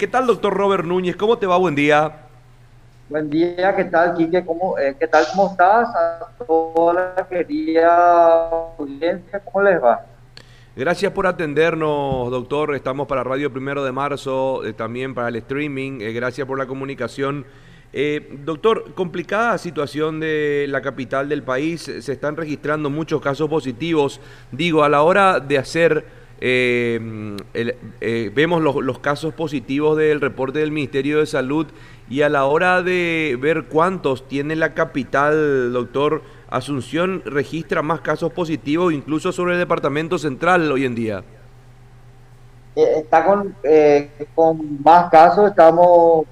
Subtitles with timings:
[0.00, 1.16] ¿Qué tal, doctor Robert Núñez?
[1.16, 1.56] ¿Cómo te va?
[1.56, 2.28] Buen día.
[3.08, 4.44] Buen día, ¿qué tal, Quique?
[4.44, 5.88] ¿Cómo, eh, ¿Qué tal, cómo estás?
[5.88, 8.48] A toda la querida
[8.78, 10.06] audiencia, ¿cómo les va?
[10.76, 12.76] Gracias por atendernos, doctor.
[12.76, 16.00] Estamos para Radio Primero de Marzo, eh, también para el streaming.
[16.00, 17.44] Eh, gracias por la comunicación.
[18.44, 21.82] doctor, complicada situación de la capital del país.
[21.82, 24.20] Se están registrando muchos casos positivos.
[24.52, 27.36] Digo, a la hora de hacer eh,
[28.00, 31.66] eh, vemos los, casos positivos del reporte del Ministerio de Salud
[32.08, 38.32] y a la hora de ver cuántos tiene la capital, doctor, Asunción registra más casos
[38.32, 41.22] positivos incluso sobre el departamento central hoy en día.
[42.74, 43.54] Eh, está con,
[44.34, 46.26] con más casos, estamos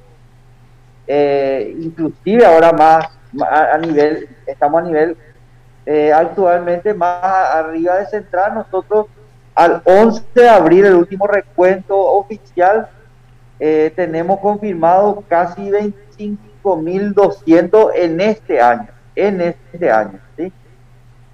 [1.08, 3.08] inclusive ahora más
[3.46, 5.16] a, nivel, estamos a nivel
[6.14, 9.06] actualmente más arriba de central, nosotros
[9.56, 12.88] al 11 de abril, el último recuento oficial,
[13.58, 20.52] eh, tenemos confirmado casi 25.200 en este año, en este año, ¿sí?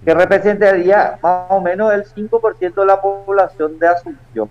[0.04, 4.48] que representaría más o menos el 5% de la población de Asunción.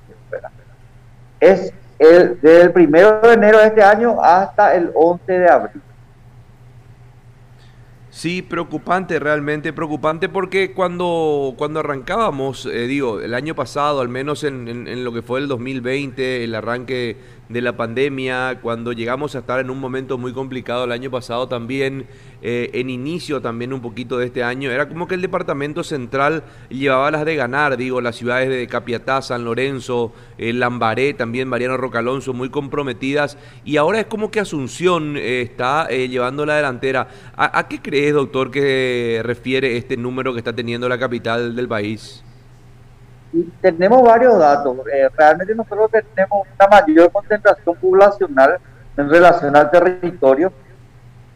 [1.39, 5.81] Es el, desde el 1 de enero de este año hasta el 11 de abril.
[8.21, 14.43] Sí, preocupante, realmente preocupante, porque cuando, cuando arrancábamos, eh, digo, el año pasado, al menos
[14.43, 17.17] en, en, lo que fue el 2020, el arranque
[17.51, 21.47] de la pandemia, cuando llegamos a estar en un momento muy complicado el año pasado
[21.47, 22.07] también,
[22.41, 26.43] eh, en inicio también un poquito de este año, era como que el departamento central
[26.69, 31.77] llevaba las de ganar, digo, las ciudades de Capiatá, San Lorenzo, eh, Lambaré, también Mariano
[31.77, 37.07] Rocalonso, muy comprometidas, y ahora es como que Asunción eh, está llevando la delantera.
[37.35, 41.67] ¿A, ¿A qué crees, doctor, que refiere este número que está teniendo la capital del
[41.67, 42.23] país?
[43.61, 44.77] Tenemos varios datos.
[44.91, 48.57] Eh, realmente nosotros tenemos una mayor concentración poblacional
[48.97, 50.51] en relación al territorio.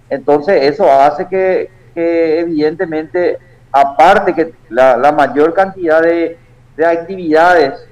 [0.09, 3.39] Entonces eso hace que, evidentemente,
[3.71, 6.37] aparte que la, mayor cantidad de,
[6.85, 7.87] actividades,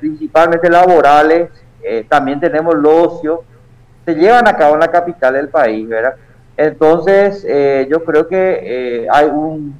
[0.00, 1.50] principalmente laborales,
[1.82, 3.44] eh, también tenemos el ocio,
[4.04, 6.14] se llevan a cabo en la capital del país, ¿verdad?
[6.56, 9.78] Entonces, eh, yo creo que hay un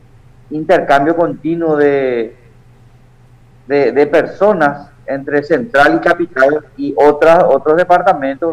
[0.50, 2.36] intercambio continuo de,
[3.68, 8.52] de, personas entre central y capital y otras, otros departamentos.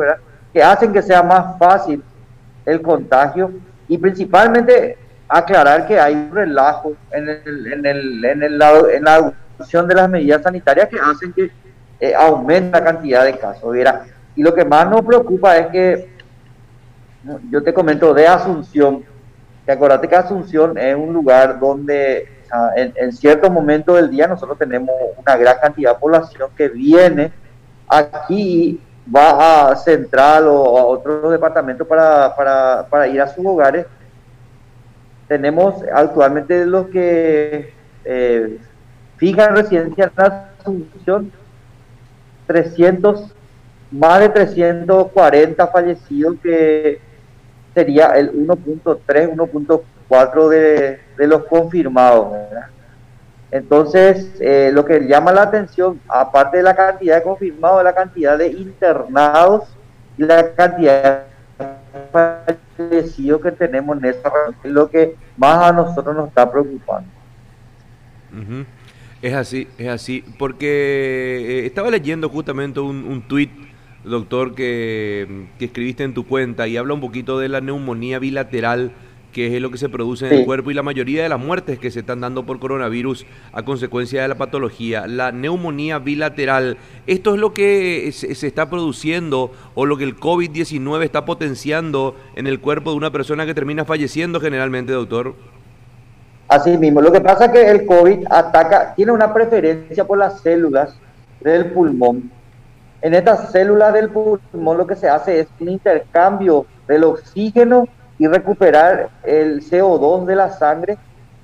[0.53, 2.03] Que hacen que sea más fácil
[2.65, 3.51] el contagio
[3.87, 9.15] y principalmente aclarar que hay un relajo en, el, en, el, en, el en la
[9.15, 11.51] adopción de las medidas sanitarias que hacen que
[11.99, 13.75] eh, aumente la cantidad de casos.
[14.35, 16.09] Y lo que más nos preocupa es que,
[17.49, 19.03] yo te comento, de Asunción,
[19.65, 22.34] que acuérdate que Asunción es un lugar donde
[22.75, 27.31] en, cierto momento del día nosotros tenemos una gran cantidad de población que viene
[27.87, 28.79] aquí
[29.13, 33.85] va a Central o a otros departamentos para, para, para ir a sus hogares.
[35.27, 37.73] Tenemos actualmente los que
[38.03, 38.59] eh,
[39.17, 41.31] fijan residencia en la Asunción,
[42.47, 43.31] 300,
[43.91, 46.99] más de 340 fallecidos que
[47.73, 52.33] sería el 1.3, 1.4 cuatro de, los confirmados.
[53.51, 58.37] Entonces, eh, lo que llama la atención, aparte de la cantidad de confirmados, la cantidad
[58.37, 59.63] de internados
[60.17, 61.23] y la cantidad
[61.57, 64.31] de fallecidos que tenemos en esa
[64.63, 67.09] es lo que más a nosotros nos está preocupando.
[69.21, 73.51] Es así, es así, porque eh, estaba leyendo justamente un, un tuit,
[74.03, 78.91] doctor, que, que escribiste en tu cuenta y habla un poquito de la neumonía bilateral
[79.35, 81.77] que es lo que se produce en el cuerpo y la mayoría de las muertes
[81.77, 86.77] que se están dando por coronavirus a consecuencia de la patología, la neumonía bilateral.
[87.05, 92.47] ¿Esto es lo que se, está produciendo o lo que el COVID-19 está potenciando en
[92.47, 95.35] el cuerpo de una persona que termina falleciendo generalmente, doctor?
[96.47, 100.39] Así mismo, lo que pasa es que el COVID ataca, tiene una preferencia por las
[100.39, 100.97] células
[101.41, 102.31] del pulmón.
[103.01, 107.85] En estas células del pulmón lo que se hace es un intercambio del oxígeno
[108.17, 110.97] y recuperar el CO2 de la sangre,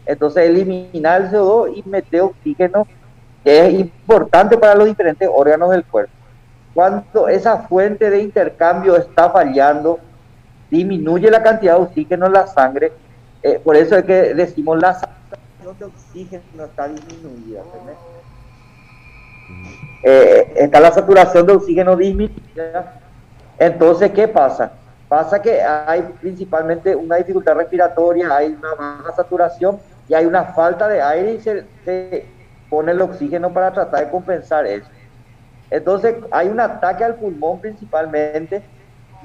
[0.06, 2.88] entonces eliminar el CO2 y meter oxígeno,
[3.44, 6.14] que es importante para los diferentes órganos del cuerpo.
[6.74, 10.00] Cuando esa fuente de intercambio está fallando,
[10.70, 12.94] disminuye la cantidad de oxígeno en la sangre,
[13.44, 17.62] eh, por eso es que decimos la saturación de oxígeno está disminuida.
[20.04, 23.02] Eh, está la saturación de oxígeno disminuida.
[23.60, 24.72] Entonces, ¿qué pasa?
[25.12, 29.78] Pasa que hay principalmente una dificultad respiratoria, hay una baja saturación
[30.08, 32.26] y hay una falta de aire y se,
[32.70, 34.88] pone el oxígeno para tratar de compensar eso.
[35.70, 38.64] Entonces hay un ataque al pulmón principalmente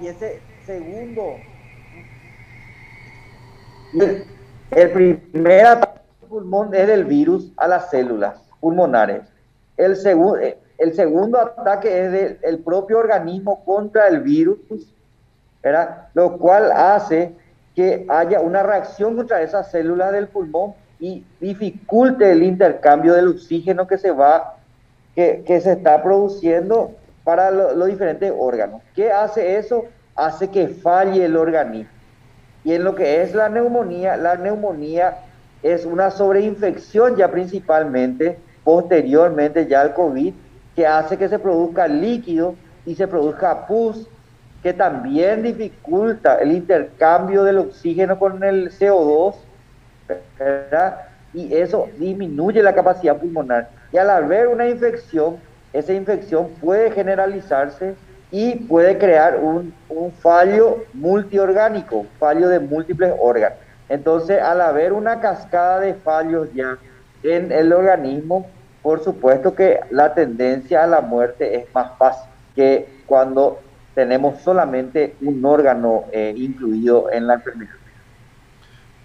[0.03, 1.37] y ese segundo,
[4.73, 9.23] el, primer ataque al pulmón es del virus a las células pulmonares.
[9.77, 10.37] El, segundo
[10.79, 14.59] el segundo ataque es del propio organismo contra el virus,
[15.63, 16.09] ¿verdad?
[16.15, 17.35] lo cual hace
[17.75, 23.87] que haya una reacción contra esas células del pulmón y dificulte el intercambio del oxígeno
[23.87, 24.57] que se va,
[25.15, 26.93] que, que se está produciendo
[27.23, 28.83] para los diferentes órganos.
[28.95, 29.85] ¿Qué hace eso?
[30.15, 31.91] Hace que falle el organismo.
[32.65, 35.19] Y en lo que es la neumonía, la neumonía
[35.63, 40.33] es una sobreinfección ya principalmente, posteriormente ya al COVID,
[40.75, 42.55] que hace que se produzca líquido
[42.85, 44.09] y se produzca pus,
[44.67, 49.37] que también dificulta el intercambio del oxígeno con el CO2,
[51.33, 53.69] y eso disminuye la capacidad pulmonar.
[53.93, 55.37] Y al haber una infección,
[55.73, 57.95] esa infección puede generalizarse
[58.33, 63.59] y puede crear un, un fallo multiorgánico, fallo de múltiples órganos.
[63.89, 66.77] Entonces, al haber una cascada de fallos ya
[67.23, 68.51] en el organismo,
[68.83, 73.61] por supuesto que la tendencia a la muerte es más fácil que cuando
[73.97, 77.73] tenemos solamente un órgano eh, incluido en la enfermedad.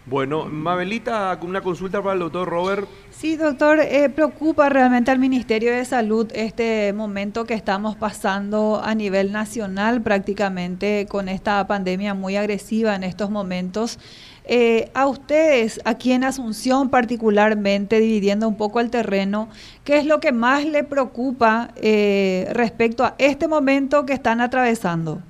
[0.06, 2.90] Bueno, Mabelita, una consulta para el doctor Robert.
[3.10, 8.94] Sí, doctor, eh, preocupa realmente al Ministerio de Salud este momento que estamos pasando a
[8.94, 13.98] nivel nacional prácticamente con esta pandemia muy agresiva en estos momentos.
[14.46, 19.50] Eh, a ustedes, aquí en Asunción particularmente, dividiendo un poco el terreno,
[19.84, 25.22] ¿qué es lo que más le preocupa eh, respecto a este momento que están atravesando?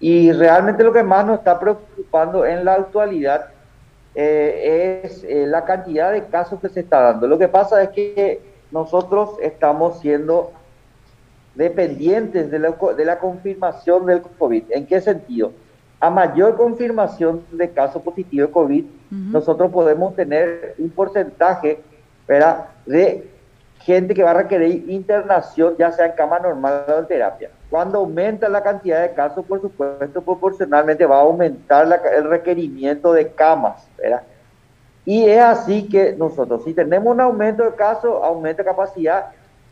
[0.00, 3.46] Y realmente lo que más nos está preocupando en la actualidad
[4.14, 7.26] eh, es la cantidad de casos que se está dando.
[7.26, 8.40] Lo que pasa es que
[8.70, 10.52] nosotros estamos siendo
[11.54, 14.64] dependientes de la, de la confirmación del COVID.
[14.70, 15.52] ¿En qué sentido?
[16.00, 21.80] A mayor confirmación de casos positivos de COVID, nosotros podemos tener un porcentaje
[22.26, 22.66] ¿verdad?
[22.86, 23.28] de
[23.80, 27.50] gente que va a requerir internación, ya sea en cama normal o en terapia.
[27.70, 33.28] Cuando aumenta la cantidad de casos, por supuesto, proporcionalmente va a aumentar el requerimiento de
[33.32, 33.88] camas.
[33.96, 34.22] ¿verdad?
[35.04, 39.30] Y es así que nosotros, si tenemos un aumento de casos, aumenta capacidad,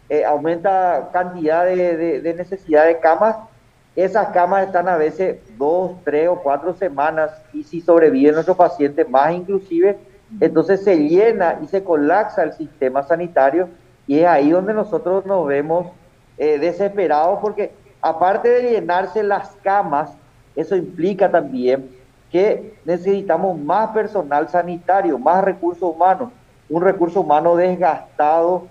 [0.09, 3.37] eh, aumenta cantidad de, de necesidad de camas,
[3.97, 9.07] esas camas están a veces dos, tres o cuatro semanas y si sobrevive nuestro paciente
[9.07, 9.99] más inclusive,
[10.39, 13.69] entonces se llena y se colapsa el sistema sanitario
[14.07, 15.87] y es ahí donde nosotros nos vemos
[16.37, 17.73] eh, desesperados porque
[18.03, 20.11] aparte de llenarse las camas,
[20.55, 21.91] eso implica también
[22.31, 26.31] que necesitamos más personal sanitario, más recursos humanos,
[26.69, 28.67] un recurso humano desgastado,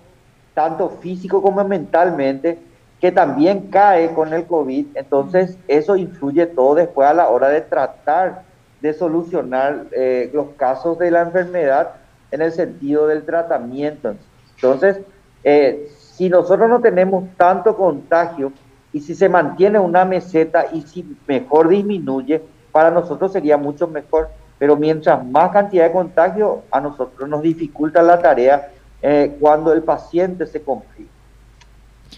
[0.53, 2.59] tanto físico como mentalmente,
[3.05, 7.61] que también cae con el COVID, entonces eso influye todo después a la hora de
[7.61, 8.41] tratar
[8.81, 11.97] de solucionar eh, los casos de la enfermedad
[12.31, 14.15] en el sentido del tratamiento.
[14.55, 15.01] Entonces,
[15.43, 18.51] eh, si nosotros no tenemos tanto contagio
[18.91, 22.41] y si se mantiene una meseta y si mejor disminuye,
[22.71, 24.29] para nosotros sería mucho mejor.
[24.57, 28.67] Pero mientras más cantidad de contagio, a nosotros nos dificulta la tarea
[29.03, 31.14] eh, cuando el paciente se complica.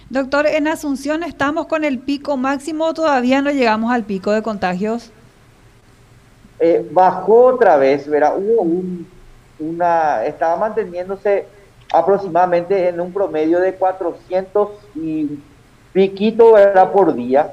[0.10, 5.11] Doctor, en Asunción estamos con el pico máximo todavía no llegamos al pico de contagios.
[6.59, 8.66] Eh, bajó otra vez, verá, hubo
[9.59, 11.45] una, estaba manteniéndose
[11.94, 15.40] aproximadamente en un promedio de 400 y
[15.94, 16.92] piquito ¿verdad?
[16.92, 17.52] por día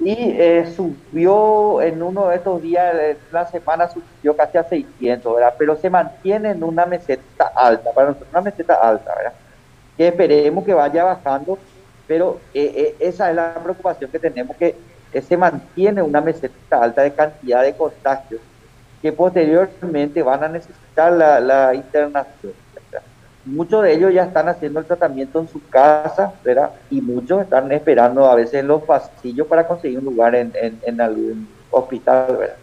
[0.00, 2.94] y eh, subió en uno de estos días,
[3.32, 5.54] la semana subió casi a 600, ¿verdad?
[5.58, 9.32] pero se mantiene en una meseta alta, para nosotros una meseta alta, ¿verdad?
[9.98, 11.58] Que esperemos que vaya bajando,
[12.06, 14.76] pero eh, eh, esa es la preocupación que tenemos, que,
[15.26, 18.40] se mantiene una meseta alta de cantidad de contagios
[19.00, 22.52] que posteriormente van a necesitar la, internación.
[23.46, 26.70] Muchos de ellos ya están haciendo el tratamiento en su casa, ¿verdad?
[26.90, 31.00] Y muchos están esperando a veces en los pasillos para conseguir un lugar en, en
[31.00, 32.56] algún hospital, ¿verdad?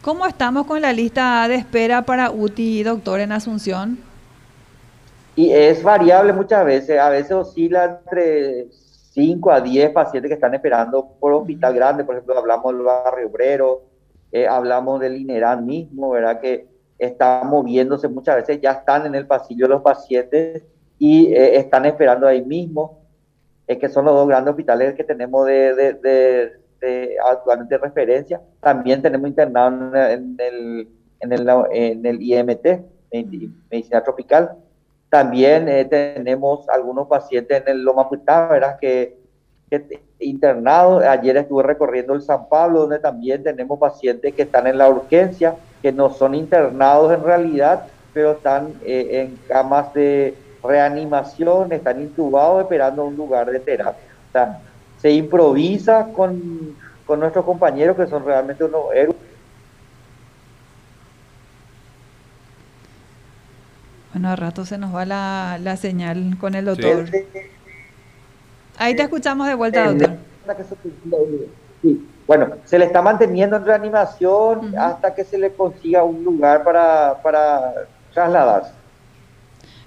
[0.00, 4.09] ¿Cómo estamos con la lista de espera para UTI, doctor, en Asunción?
[5.36, 10.54] Y es variable muchas veces, a veces oscila entre 5 a 10 pacientes que están
[10.54, 13.82] esperando por hospital grande, por ejemplo, hablamos del barrio obrero,
[14.32, 16.40] eh, hablamos del INERAN mismo, ¿verdad?
[16.40, 16.66] Que
[16.98, 20.64] está moviéndose muchas veces, ya están en el pasillo los pacientes
[20.98, 23.00] y eh, están esperando ahí mismo,
[23.66, 28.40] es que son los dos grandes hospitales que tenemos de, de, de, actualmente referencia.
[28.60, 30.88] También tenemos internado en el,
[31.20, 32.66] en el, en el IMT,
[33.70, 34.56] medicina tropical,
[35.10, 38.78] También eh, tenemos algunos pacientes en el Loma Putá, ¿verdad?
[38.80, 39.18] Que,
[40.20, 41.04] internados.
[41.04, 45.56] Ayer estuve recorriendo el San Pablo, donde también tenemos pacientes que están en la urgencia,
[45.82, 52.62] que no son internados en realidad, pero están eh, en camas de reanimación, están intubados
[52.62, 54.04] esperando un lugar de terapia.
[54.28, 54.60] O sea,
[54.98, 56.76] se improvisa con,
[57.06, 59.16] con nuestros compañeros que son realmente unos héroes.
[64.20, 67.06] Bueno, a rato se nos va la, la señal con el doctor.
[68.76, 70.18] Ahí te escuchamos de vuelta, doctor.
[72.26, 77.16] Bueno, se le está manteniendo en reanimación hasta que se le consiga un lugar para,
[77.22, 77.72] para
[78.12, 78.72] trasladarse.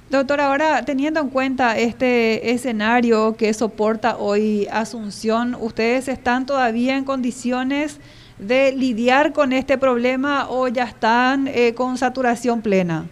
[0.09, 7.05] Doctor, ahora teniendo en cuenta este escenario que soporta hoy Asunción, ¿ustedes están todavía en
[7.05, 7.99] condiciones
[8.39, 13.05] de lidiar con este problema o ya están eh, con saturación plena?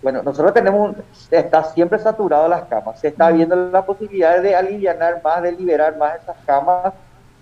[0.00, 0.94] Bueno, nosotros tenemos,
[1.30, 5.96] está siempre saturado las camas, se está viendo la posibilidad de aliviar más, de liberar
[5.96, 6.92] más esas camas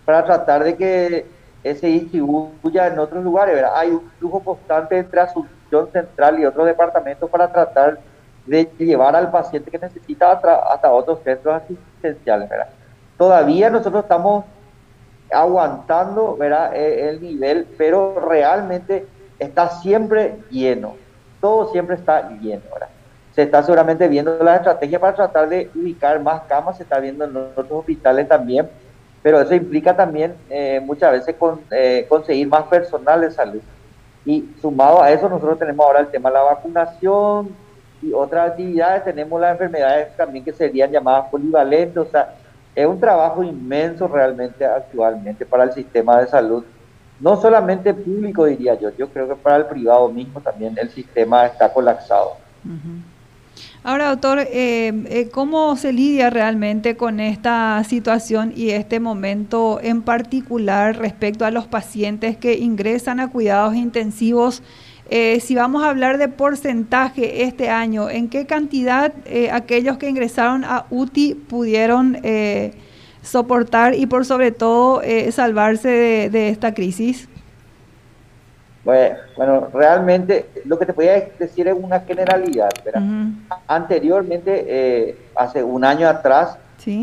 [0.07, 1.27] para tratar de que
[1.63, 3.63] se distribuya en otros lugares.
[3.75, 7.99] Hay un flujo constante entre Asunción Central y otros departamentos para tratar
[8.47, 12.49] de llevar al paciente que necesita hasta, otros centros asistenciales.
[12.49, 12.69] ¿verdad?
[13.19, 14.45] Todavía nosotros estamos
[15.31, 16.75] aguantando ¿verdad?
[16.75, 19.07] E, el nivel, pero realmente
[19.39, 20.95] está siempre lleno
[21.41, 22.63] todo siempre está lleno.
[22.73, 22.89] ¿verdad?
[23.35, 27.25] Se está seguramente viendo la estrategia para tratar de ubicar más camas, se está viendo
[27.25, 28.69] en otros hospitales también,
[29.23, 33.61] pero eso implica también eh, muchas veces con, eh, conseguir más personal de salud.
[34.25, 37.55] Y sumado a eso, nosotros tenemos ahora el tema de la vacunación
[38.03, 42.35] y otras actividades, tenemos las enfermedades también que serían llamadas polivalentes, o sea,
[42.75, 46.65] es un trabajo inmenso realmente actualmente para el sistema de salud
[47.21, 51.47] no solamente público, diría yo, yo creo que para el privado mismo también el sistema
[51.47, 52.37] está colapsado.
[53.83, 60.03] Ahora, doctor, eh, eh, ¿cómo se lidia realmente con esta situación y este momento en
[60.03, 64.63] particular respecto a los pacientes que ingresan a cuidados intensivos?
[65.09, 69.15] Eh, si vamos a hablar de porcentaje este año, ¿en qué cantidad
[69.53, 72.19] aquellos que ingresaron a UTI pudieron
[73.27, 77.29] soportar y por sobre todo eh, salvarse de, esta crisis?
[78.85, 82.71] Bueno, realmente lo que te podía decir es una generalidad.
[83.67, 86.57] Anteriormente, eh, hace un año atrás,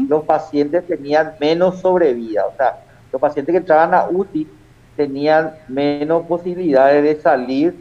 [0.07, 2.45] los pacientes tenían menos sobrevida.
[2.45, 2.77] O sea,
[3.11, 4.47] los pacientes que entraban a UTI
[4.95, 7.75] tenían menos posibilidades de salir,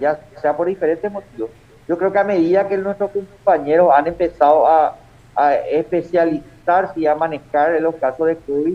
[0.00, 1.50] ya sea por diferentes motivos.
[1.88, 4.96] Yo creo que a medida que nuestros compañeros han empezado a,
[5.34, 6.51] a especializar
[6.96, 8.74] y a manejar en los casos de COVID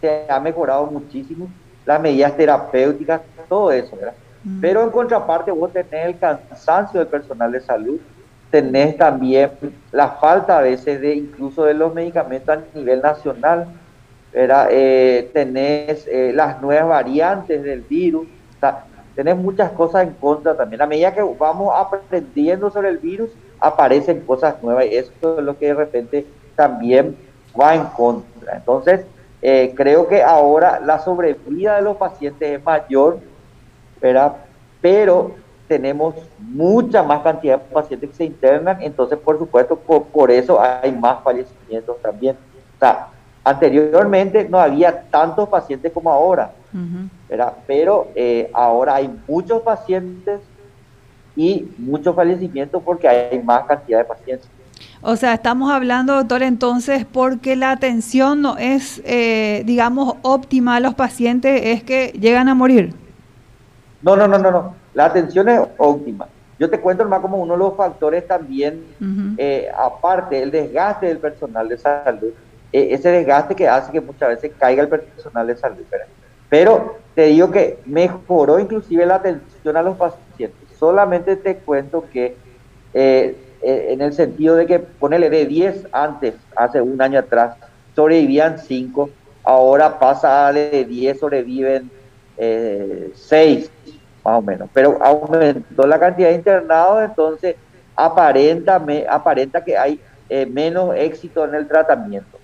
[0.00, 1.48] se ha mejorado muchísimo,
[1.84, 4.14] las medidas terapéuticas, todo eso, ¿verdad?
[4.44, 4.60] Mm.
[4.60, 8.00] Pero en contraparte vos tenés el cansancio del personal de salud,
[8.50, 9.50] tenés también
[9.92, 13.66] la falta a veces de incluso de los medicamentos a nivel nacional,
[14.32, 14.68] ¿verdad?
[14.70, 18.84] Eh, tenés eh, las nuevas variantes del virus, o sea,
[19.14, 20.80] tenés muchas cosas en contra también.
[20.80, 25.58] A medida que vamos aprendiendo sobre el virus, aparecen cosas nuevas y eso es lo
[25.58, 26.26] que de repente
[26.60, 27.16] también
[27.58, 28.56] va en contra.
[28.56, 29.06] Entonces,
[29.40, 33.18] eh, creo que ahora la sobrevida de los pacientes es mayor,
[33.98, 34.34] ¿verdad?
[34.82, 35.32] pero
[35.68, 40.92] tenemos mucha más cantidad de pacientes que se internan, entonces por supuesto por, eso hay
[40.92, 42.36] más fallecimientos también.
[42.76, 43.08] O sea,
[43.42, 46.52] anteriormente no había tantos pacientes como ahora,
[47.26, 47.54] ¿verdad?
[47.66, 50.40] pero eh, ahora hay muchos pacientes
[51.34, 54.59] y muchos fallecimientos porque hay más cantidad de pacientes.
[55.02, 60.80] O sea, estamos hablando, doctor, entonces, porque la atención no es, eh, digamos, óptima a
[60.80, 62.94] los pacientes, es que llegan a morir.
[64.02, 64.74] No, no, no, no, no.
[64.94, 66.26] La atención es óptima.
[66.58, 68.84] Yo te cuento más como uno de los factores también,
[69.38, 72.32] eh, aparte, el desgaste del personal de salud,
[72.72, 75.78] eh, ese desgaste que hace que muchas veces caiga el personal de salud.
[76.50, 80.60] Pero te digo que mejoró inclusive la atención a los pacientes.
[80.78, 82.36] Solamente te cuento que
[82.92, 87.56] eh, en el sentido de que, ponele de 10 antes, hace un año atrás,
[87.94, 89.10] sobrevivían 5,
[89.44, 91.90] ahora pasa de 10, sobreviven
[92.36, 93.68] 6, eh,
[94.24, 94.68] más o menos.
[94.72, 97.56] Pero aumentó la cantidad de internados, entonces
[97.96, 102.38] aparenta, me, aparenta que hay eh, menos éxito en el tratamiento.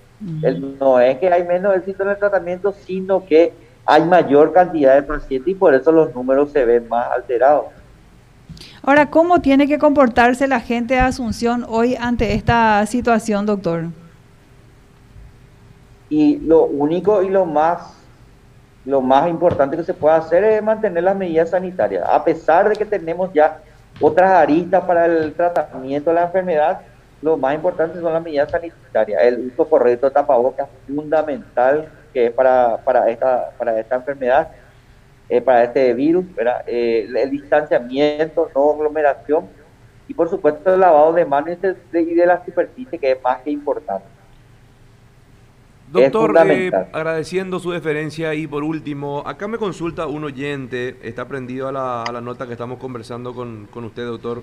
[0.80, 3.52] no es que hay menos éxito en el tratamiento, sino que
[3.86, 7.66] hay mayor cantidad de pacientes y por eso los números se ven más alterados.
[8.82, 13.86] Ahora, ¿cómo tiene que comportarse la gente de Asunción hoy ante esta situación, doctor?
[16.08, 17.94] Y lo único y lo más,
[18.84, 22.04] lo más importante que se puede hacer es mantener las medidas sanitarias.
[22.08, 23.58] A pesar de que tenemos ya
[24.00, 26.80] otras aristas para el tratamiento de la enfermedad,
[27.22, 29.22] lo más importante son las medidas sanitarias.
[29.22, 34.48] El uso correcto de tapabocas fundamental que es para, para, esta, para esta enfermedad,
[35.28, 36.24] eh, para este virus,
[36.66, 39.46] eh, el distanciamiento, no aglomeración
[40.08, 41.58] y por supuesto el lavado de manos
[41.92, 44.06] y de la superficie que es más que importante.
[45.90, 51.68] Doctor, eh, agradeciendo su deferencia y por último, acá me consulta un oyente, está prendido
[51.68, 54.42] a la, a la nota que estamos conversando con, con, usted, doctor,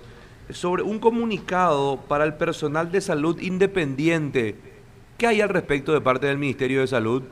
[0.49, 4.55] sobre un comunicado para el personal de salud independiente.
[5.17, 7.23] ¿Qué hay al respecto de parte del Ministerio de Salud?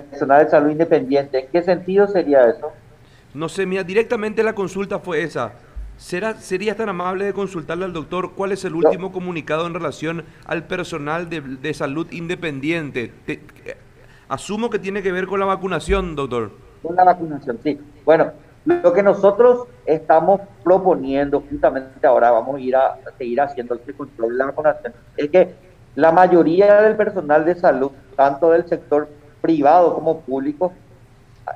[0.00, 2.72] Personal de salud independiente, ¿en qué sentido sería eso?
[3.34, 5.52] No sé, mira, directamente la consulta fue esa.
[5.96, 10.24] ¿Será, ¿Sería tan amable de consultarle al doctor cuál es el último comunicado en relación
[10.46, 13.12] al personal de, salud independiente?
[14.28, 16.50] asumo que tiene que ver con la vacunación, doctor.
[16.82, 17.78] Con la vacunación, sí.
[18.04, 18.32] Bueno,
[18.64, 24.32] lo que nosotros estamos proponiendo, justamente ahora vamos a ir a, seguir haciendo el control
[24.32, 25.54] de la vacunación, es que
[25.94, 29.08] la mayoría del personal de salud, tanto del sector
[29.42, 30.72] privado como público,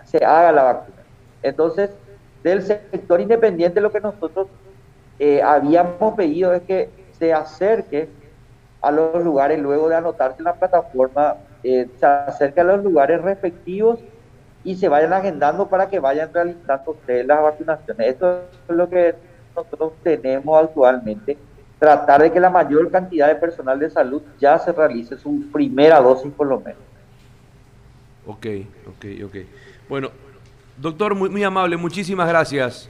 [0.04, 1.02] se haga la vacuna.
[1.42, 1.90] Entonces,
[2.42, 4.48] del sector independiente lo que nosotros
[5.18, 8.08] eh, habíamos pedido es que se acerque
[8.82, 13.22] a los lugares luego de anotarse en la plataforma, eh, se acerque a los lugares
[13.22, 13.98] respectivos
[14.62, 18.08] y se vayan agendando para que vayan realizando ustedes las vacunaciones.
[18.08, 19.14] Esto es lo que
[19.54, 21.38] nosotros tenemos actualmente,
[21.78, 26.00] tratar de que la mayor cantidad de personal de salud ya se realice su primera
[26.00, 26.85] dosis por lo menos.
[28.26, 28.46] Ok,
[28.88, 29.36] ok, ok.
[29.88, 30.10] Bueno,
[30.76, 32.88] Doctor, muy, muy amable, muchísimas gracias.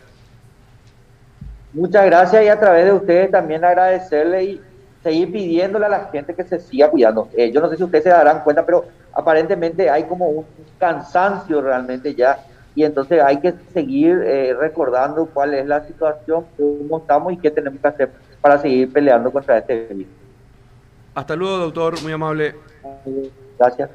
[1.72, 4.60] Muchas gracias y a través de ustedes también agradecerle y
[5.02, 7.28] seguir pidiéndole a la gente que se siga cuidando.
[7.36, 10.46] Eh, yo no sé si ustedes se darán cuenta, pero aparentemente hay como un
[10.78, 12.38] cansancio realmente ya
[12.74, 17.50] y entonces hay que seguir eh, recordando cuál es la situación, cómo estamos y qué
[17.50, 20.12] tenemos que hacer para seguir peleando contra este virus.
[21.14, 22.54] Hasta luego, doctor, muy amable.
[23.58, 23.90] Gracias.